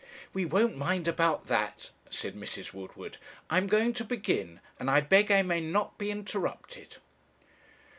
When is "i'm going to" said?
3.51-4.03